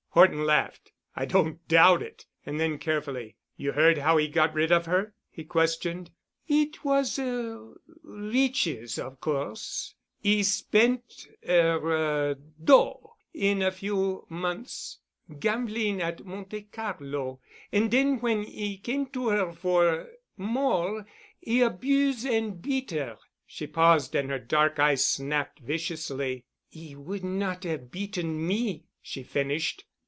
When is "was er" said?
6.83-7.75